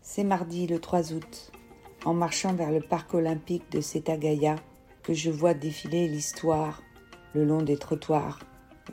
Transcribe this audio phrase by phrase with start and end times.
[0.00, 1.52] C'est mardi le 3 août,
[2.06, 4.56] en marchant vers le parc olympique de Setagaya,
[5.02, 6.82] que je vois défiler l'histoire
[7.34, 8.38] le long des trottoirs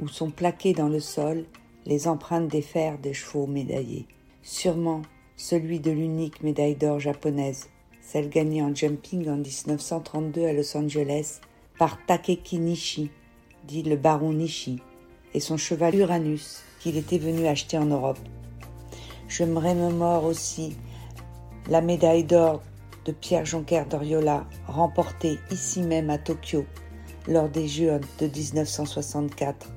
[0.02, 1.46] où sont plaquées dans le sol
[1.86, 4.06] les empreintes des fers des chevaux médaillés.
[4.44, 5.02] Sûrement
[5.38, 7.70] celui de l'unique médaille d'or japonaise,
[8.02, 11.40] celle gagnée en jumping en 1932 à Los Angeles
[11.80, 13.12] par Takeki Nishi,
[13.66, 14.82] dit le baron Nishi,
[15.34, 18.20] et son cheval Uranus qu'il était venu acheter en Europe.
[19.28, 20.78] Je me remémore aussi
[21.70, 22.62] la médaille d'or
[23.06, 26.66] de Pierre Jonquer d'Oriola, remportée ici même à Tokyo
[27.28, 29.68] lors des Jeux de 1964.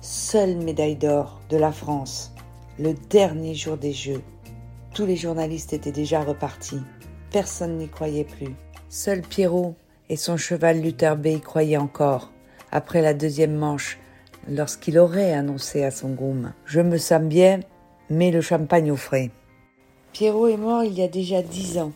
[0.00, 2.32] Seule médaille d'or de la France,
[2.78, 4.22] le dernier jour des Jeux.
[4.94, 6.82] Tous les journalistes étaient déjà repartis.
[7.30, 8.54] Personne n'y croyait plus.
[8.88, 9.74] Seul Pierrot
[10.08, 12.32] et son cheval Luther B y croyaient encore,
[12.72, 13.98] après la deuxième manche,
[14.48, 17.60] lorsqu'il aurait annoncé à son groom Je me sens bien,
[18.10, 19.30] mais le champagne au frais.
[20.12, 21.92] Pierrot est mort il y a déjà dix ans.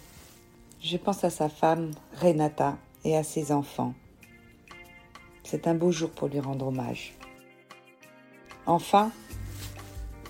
[0.83, 3.95] Je pense à sa femme, Renata, et à ses enfants.
[5.45, 7.15] C'est un beau jour pour lui rendre hommage.
[8.67, 9.11] Enfin,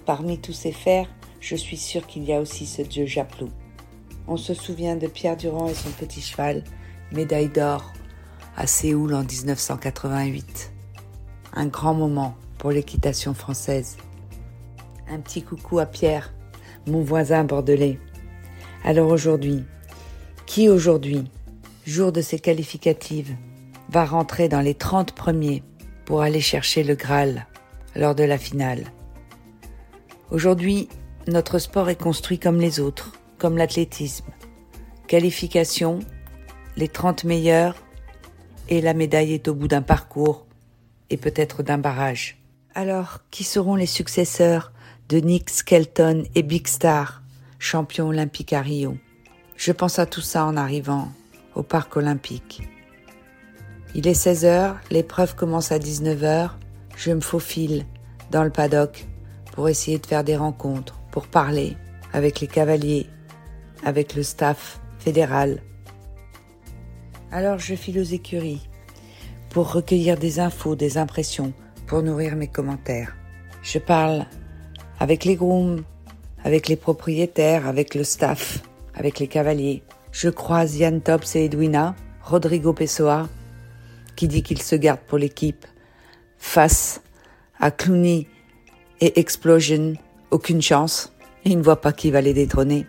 [0.07, 1.09] parmi tous ces fers,
[1.41, 3.51] je suis sûre qu'il y a aussi ce dieu Japlou.
[4.27, 6.65] On se souvient de Pierre Durand et son petit cheval,
[7.11, 7.93] médaille d'or,
[8.57, 10.73] à Séoul en 1988.
[11.55, 13.97] Un grand moment pour l'équitation française.
[15.13, 16.33] Un petit coucou à Pierre,
[16.87, 17.99] mon voisin bordelais.
[18.83, 19.63] Alors aujourd'hui,
[20.47, 21.25] qui aujourd'hui,
[21.85, 23.37] jour de ses qualificatives,
[23.91, 25.63] va rentrer dans les 30 premiers
[26.07, 27.47] pour aller chercher le Graal
[27.95, 28.85] lors de la finale?
[30.31, 30.89] Aujourd'hui,
[31.29, 34.31] notre sport est construit comme les autres, comme l'athlétisme.
[35.09, 35.99] Qualification,
[36.79, 37.77] les 30 meilleurs,
[38.71, 40.47] et la médaille est au bout d'un parcours
[41.11, 42.39] et peut-être d'un barrage.
[42.75, 44.73] Alors, qui seront les successeurs
[45.13, 47.23] de Nick Skelton et Big Star,
[47.59, 48.97] champions olympiques à Rio
[49.59, 51.13] Je pense à tout ça en arrivant
[51.55, 52.63] au parc olympique.
[53.95, 56.59] Il est 16 heures, l'épreuve commence à 19 heures.
[56.97, 57.85] Je me faufile
[58.31, 59.05] dans le paddock
[59.53, 61.77] pour essayer de faire des rencontres, pour parler
[62.15, 63.07] avec les cavaliers,
[63.85, 65.61] avec le staff fédéral.
[67.31, 68.67] Alors je file aux écuries
[69.51, 71.53] pour recueillir des infos, des impressions,
[71.87, 73.15] pour nourrir mes commentaires.
[73.63, 74.25] Je parle
[75.03, 75.83] avec les grooms,
[76.45, 78.61] avec les propriétaires, avec le staff,
[78.95, 79.83] avec les cavaliers.
[80.13, 83.29] Je croise Yann Tops et Edwina, Rodrigo Pessoa,
[84.15, 85.67] qui dit qu'il se garde pour l'équipe,
[86.39, 87.01] face
[87.59, 88.29] à Clooney
[89.01, 89.95] et Explosion,
[90.31, 91.13] aucune chance,
[91.45, 92.87] il ne voit pas qui va les détrôner.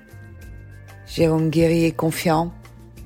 [1.08, 2.54] Jérôme Guéry est confiant,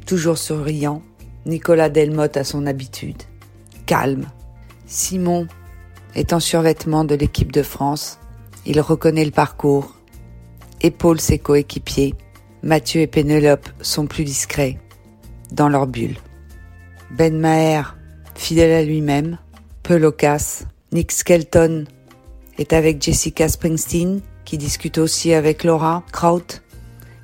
[0.06, 1.02] toujours souriant,
[1.46, 3.24] Nicolas Delmotte a son habitude
[3.86, 4.26] calme.
[4.86, 5.48] Simon
[6.14, 8.20] est en survêtement de l'équipe de France.
[8.70, 9.96] Il reconnaît le parcours,
[10.82, 12.16] épaule ses coéquipiers.
[12.64, 14.78] Mathieu et Pénélope sont plus discrets,
[15.54, 16.18] dans leur bulle.
[17.12, 17.96] Ben Maher,
[18.36, 19.38] fidèle à lui-même,
[19.84, 20.66] peu loquace.
[20.92, 21.86] Nick Skelton
[22.58, 26.62] est avec Jessica Springsteen, qui discute aussi avec Laura Kraut.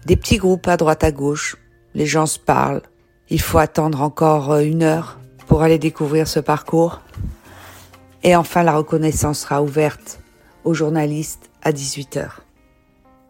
[0.06, 1.58] Des petits groupes à droite à gauche.
[1.94, 2.84] Les gens se parlent.
[3.30, 7.02] Il faut attendre encore une heure pour aller découvrir ce parcours.
[8.24, 10.23] Et enfin, la reconnaissance sera ouverte
[10.64, 12.28] aux journalistes à 18h.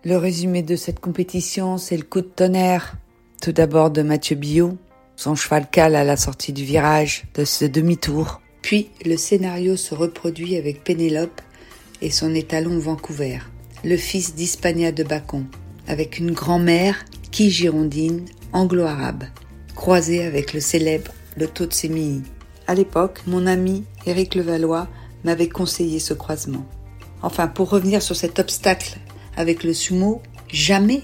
[0.06, 2.98] Le résumé de cette compétition, c'est le coup de tonnerre.
[3.42, 4.78] Tout d'abord de Mathieu Billot,
[5.16, 8.42] son cheval cale à la sortie du virage de ce demi-tour.
[8.62, 11.42] Puis le scénario se reproduit avec Pénélope
[12.02, 13.40] et son étalon Vancouver,
[13.84, 15.46] le fils d'Hispania de Bacon,
[15.88, 19.24] avec une grand-mère qui girondine anglo-arabe,
[19.76, 22.24] croisée avec le célèbre le taux de sémilles.
[22.68, 24.88] À l'époque, mon ami Éric Levallois
[25.24, 26.66] m'avait conseillé ce croisement.
[27.24, 28.98] Enfin, pour revenir sur cet obstacle
[29.38, 31.02] avec le sumo, jamais,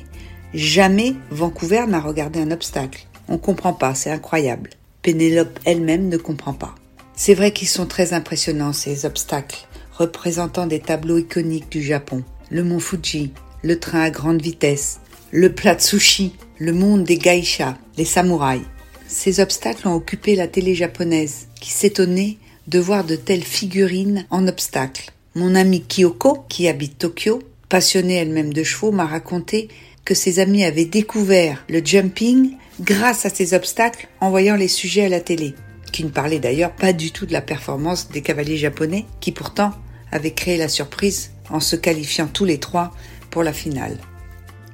[0.54, 3.08] jamais Vancouver n'a regardé un obstacle.
[3.30, 4.72] On comprend pas, c'est incroyable.
[5.02, 6.76] Pénélope elle-même ne comprend pas.
[7.16, 12.24] C'est vrai qu'ils sont très impressionnants, ces obstacles, représentant des tableaux iconiques du Japon.
[12.50, 13.32] Le mont Fuji,
[13.62, 15.00] le train à grande vitesse,
[15.32, 18.64] le plat de sushi, le monde des geishas, les samouraïs.
[19.08, 22.38] Ces obstacles ont occupé la télé japonaise, qui s'étonnait
[22.68, 25.12] de voir de telles figurines en obstacles.
[25.40, 29.70] Mon amie Kyoko, qui habite Tokyo, passionnée elle-même de chevaux, m'a raconté
[30.04, 35.06] que ses amis avaient découvert le jumping grâce à ces obstacles en voyant les sujets
[35.06, 35.54] à la télé,
[35.94, 39.72] qui ne parlaient d'ailleurs pas du tout de la performance des cavaliers japonais, qui pourtant
[40.12, 42.92] avaient créé la surprise en se qualifiant tous les trois
[43.30, 43.98] pour la finale.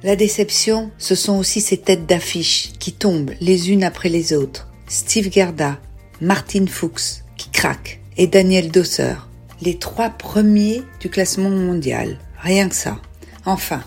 [0.02, 4.66] La déception, ce sont aussi ces têtes d'affiche qui tombent les unes après les autres.
[4.88, 5.78] Steve Gerda,
[6.20, 9.14] Martin Fuchs, qui craque, et Daniel Dosser,
[9.60, 12.18] les trois premiers du classement mondial.
[12.38, 12.98] Rien que ça.
[13.44, 13.82] Enfin,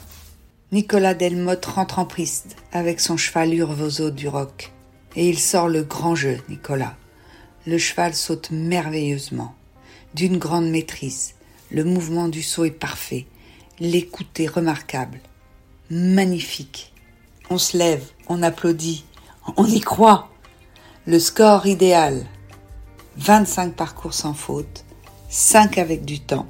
[0.72, 4.72] Nicolas Delmotte rentre en piste avec son cheval Urvoso du Roc.
[5.16, 6.96] Et il sort le grand jeu, Nicolas.
[7.68, 9.54] Le cheval saute merveilleusement,
[10.14, 11.36] d'une grande maîtrise.
[11.72, 13.28] Le mouvement du saut est parfait.
[13.80, 15.20] L'écoute est remarquable.
[15.90, 16.94] Magnifique.
[17.50, 19.06] On se lève, on applaudit,
[19.58, 20.30] on y croit.
[21.06, 22.26] Le score idéal.
[23.18, 24.86] 25 parcours sans faute,
[25.32, 26.48] 5 avec du temps.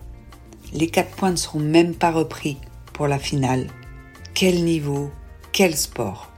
[0.72, 2.58] Les 4 points ne seront même pas repris
[2.94, 3.68] pour la finale.
[4.34, 5.12] Quel niveau,
[5.52, 6.32] quel sport.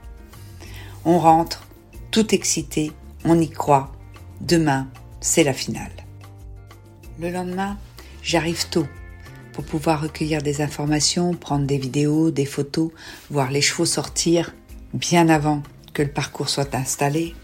[1.04, 1.68] On rentre,
[2.10, 2.90] tout excité,
[3.24, 3.92] on y croit.
[4.40, 4.88] Demain,
[5.20, 5.92] c'est la finale.
[7.20, 7.78] Le lendemain,
[8.24, 8.88] j'arrive tôt
[9.52, 12.90] pour pouvoir recueillir des informations, prendre des vidéos, des photos,
[13.30, 14.52] voir les chevaux sortir
[14.94, 15.62] bien avant
[15.94, 17.36] que le parcours soit installé.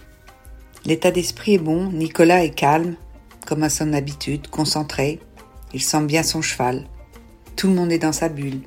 [0.87, 2.97] L'état d'esprit est bon, Nicolas est calme,
[3.49, 5.21] comme à son habitude, concentré,
[5.73, 6.85] il sent bien son cheval.
[7.56, 8.61] Tout le monde est dans sa bulle.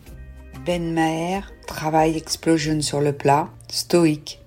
[0.66, 4.42] Ben Maher travaille explosion sur le plat, stoïque.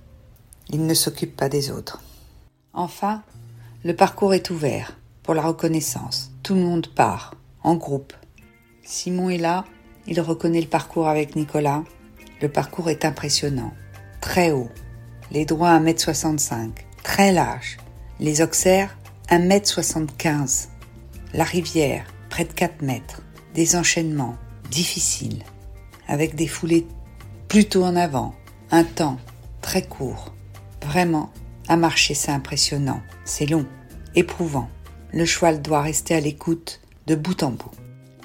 [0.70, 2.02] Il ne s'occupe pas des autres.
[2.72, 3.22] Enfin,
[3.84, 6.32] le parcours est ouvert pour la reconnaissance.
[6.42, 8.12] Tout le monde part, en groupe.
[8.82, 9.64] Simon est là,
[10.08, 11.84] il reconnaît le parcours avec Nicolas.
[12.42, 13.72] Le parcours est impressionnant,
[14.20, 14.70] très haut,
[15.31, 16.70] les droits 1m65,
[17.04, 17.76] très large,
[18.19, 18.96] les auxerres
[19.28, 20.68] 1m75,
[21.32, 23.22] la rivière près de 4 mètres,
[23.54, 24.36] des enchaînements
[24.70, 25.42] difficiles,
[26.08, 26.86] avec des foulées
[27.48, 28.34] plutôt en avant,
[28.70, 29.18] un temps
[29.60, 30.34] très court.
[30.82, 31.32] Vraiment,
[31.68, 33.66] à marcher c'est impressionnant, c'est long,
[34.14, 34.68] éprouvant.
[35.12, 37.70] Le cheval doit rester à l'écoute de bout en bout.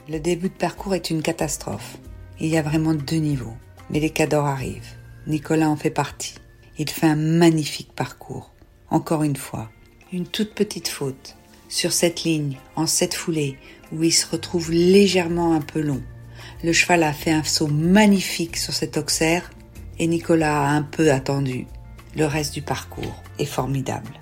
[0.09, 1.97] Le début de parcours est une catastrophe.
[2.39, 3.53] Il y a vraiment deux niveaux.
[3.89, 4.95] Mais les cadors arrivent.
[5.27, 6.35] Nicolas en fait partie.
[6.77, 8.51] Il fait un magnifique parcours.
[8.89, 9.69] Encore une fois,
[10.11, 11.35] une toute petite faute.
[11.67, 13.57] Sur cette ligne, en cette foulée,
[13.91, 16.01] où il se retrouve légèrement un peu long.
[16.63, 19.51] Le cheval a fait un saut magnifique sur cet auxerre
[19.99, 21.67] et Nicolas a un peu attendu.
[22.15, 24.19] Le reste du parcours est formidable.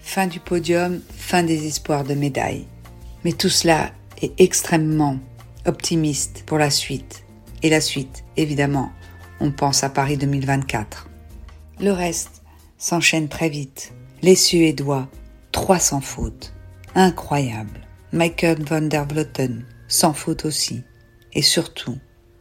[0.00, 2.66] Fin du podium, fin des espoirs de médaille.
[3.24, 3.92] Mais tout cela
[4.22, 5.18] est extrêmement
[5.66, 7.24] optimiste pour la suite.
[7.62, 8.90] Et la suite, évidemment,
[9.40, 11.08] on pense à Paris 2024.
[11.80, 12.42] Le reste
[12.78, 13.92] s'enchaîne très vite.
[14.24, 15.06] Les Suédois,
[15.52, 16.54] 300 fautes.
[16.94, 17.86] Incroyable.
[18.10, 20.82] Michael van der Vloten, sans faute aussi.
[21.34, 21.98] Et surtout,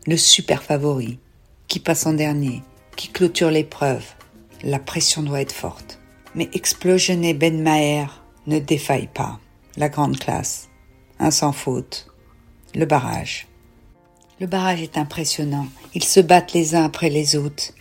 [0.08, 1.20] le super favori,
[1.68, 2.64] qui passe en dernier,
[2.96, 4.06] qui clôture l'épreuve.
[4.64, 6.00] La pression doit être forte.
[6.36, 9.42] Mais Explosion et Ben Maher ne défaillent pas.
[9.76, 10.70] La grande classe.
[11.20, 12.08] Un sans faute.
[12.76, 13.50] Le barrage.
[14.40, 15.68] Le barrage est impressionnant.
[15.94, 17.74] Ils se battent les uns après les autres.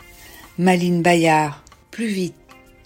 [0.59, 1.63] Maline Bayard,
[1.93, 2.42] plus vite.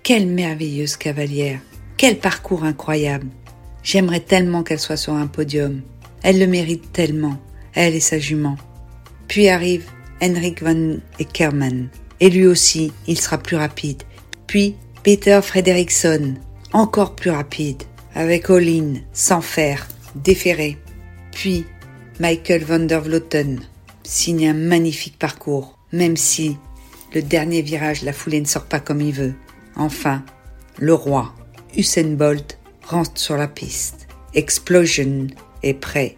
[0.07, 1.59] Quelle merveilleuse cavalière.
[1.97, 3.27] Quel parcours incroyable.
[3.83, 5.83] J'aimerais tellement qu'elle soit sur un podium.
[6.23, 7.39] Elle le mérite tellement,
[7.75, 8.57] elle et sa jument.
[9.27, 9.87] Puis arrive
[10.23, 11.89] Henrik van Eckermann.
[12.21, 14.05] Et lui aussi, il sera plus rapide.
[14.47, 16.35] Puis Peter Frederiksson,
[16.73, 17.83] encore plus rapide,
[18.15, 20.79] avec Olin, sans fer, déféré.
[21.33, 21.65] Puis
[22.21, 23.59] Michael van der Vloten
[24.05, 26.57] signe un magnifique parcours, même si
[27.13, 29.35] le dernier virage, la foulée ne sort pas comme il veut.
[29.77, 30.25] Enfin,
[30.79, 31.35] le roi,
[31.77, 34.09] Usain Bolt, rentre sur la piste.
[34.35, 35.27] Explosion
[35.63, 36.17] est prêt.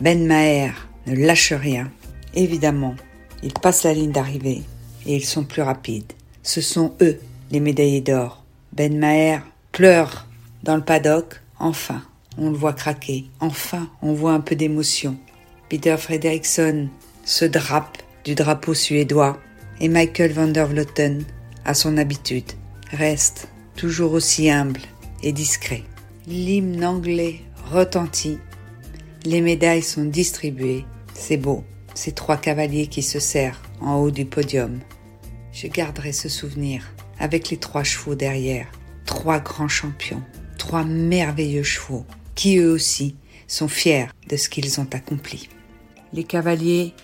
[0.00, 1.90] Ben Maher ne lâche rien.
[2.34, 2.96] Évidemment,
[3.42, 4.62] ils passent la ligne d'arrivée
[5.06, 6.12] et ils sont plus rapides.
[6.42, 7.18] Ce sont eux,
[7.50, 8.44] les médaillés d'or.
[8.72, 9.40] Ben Maher
[9.72, 10.26] pleure
[10.62, 11.40] dans le paddock.
[11.58, 12.02] Enfin,
[12.38, 13.26] on le voit craquer.
[13.40, 15.16] Enfin, on voit un peu d'émotion.
[15.68, 16.88] Peter Frederiksson
[17.24, 19.38] se drape du drapeau suédois
[19.80, 21.24] et Michael van der Vloten,
[21.64, 22.52] à son habitude,
[22.92, 24.80] reste toujours aussi humble
[25.22, 25.82] et discret.
[26.26, 27.40] L'hymne anglais
[27.70, 28.38] retentit,
[29.24, 31.64] les médailles sont distribuées, c'est beau,
[31.94, 34.80] ces trois cavaliers qui se serrent en haut du podium.
[35.52, 36.84] Je garderai ce souvenir
[37.18, 38.68] avec les trois chevaux derrière,
[39.04, 40.22] trois grands champions,
[40.58, 43.16] trois merveilleux chevaux, qui eux aussi
[43.48, 45.48] sont fiers de ce qu'ils ont accompli.
[46.12, 46.94] Les cavaliers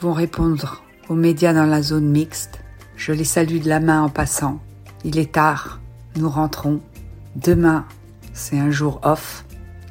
[0.00, 2.60] vont répondre aux médias dans la zone mixte.
[2.96, 4.60] Je les salue de la main en passant.
[5.04, 5.80] Il est tard,
[6.16, 6.80] nous rentrons.
[7.36, 7.84] Demain,
[8.32, 9.44] c'est un jour off.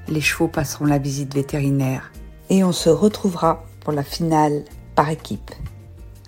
[0.08, 2.12] Les chevaux passeront la visite vétérinaire
[2.50, 4.64] et on se retrouvera pour la finale
[4.96, 5.52] par équipe.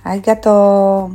[0.06, 1.12] Arigato